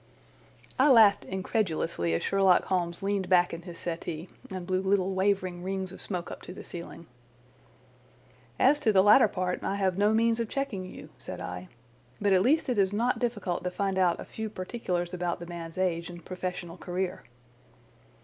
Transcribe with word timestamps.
I 0.79 0.89
laughed 0.89 1.25
incredulously 1.25 2.15
as 2.15 2.23
Sherlock 2.23 2.65
Holmes 2.65 3.03
leaned 3.03 3.29
back 3.29 3.53
in 3.53 3.61
his 3.61 3.77
settee 3.77 4.29
and 4.49 4.65
blew 4.65 4.81
little 4.81 5.13
wavering 5.13 5.61
rings 5.61 5.91
of 5.91 6.01
smoke 6.01 6.31
up 6.31 6.41
to 6.41 6.53
the 6.55 6.63
ceiling. 6.63 7.05
"As 8.57 8.79
to 8.79 8.91
the 8.91 9.03
latter 9.03 9.27
part, 9.27 9.63
I 9.63 9.75
have 9.75 9.99
no 9.99 10.11
means 10.11 10.39
of 10.39 10.49
checking 10.49 10.85
you," 10.85 11.09
said 11.19 11.39
I, 11.39 11.67
"but 12.19 12.33
at 12.33 12.41
least 12.41 12.67
it 12.67 12.79
is 12.79 12.91
not 12.91 13.19
difficult 13.19 13.63
to 13.63 13.69
find 13.69 13.99
out 13.99 14.19
a 14.19 14.25
few 14.25 14.49
particulars 14.49 15.13
about 15.13 15.37
the 15.37 15.45
man's 15.45 15.77
age 15.77 16.09
and 16.09 16.25
professional 16.25 16.77
career." 16.77 17.21